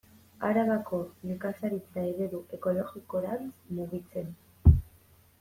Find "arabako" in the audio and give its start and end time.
0.47-0.99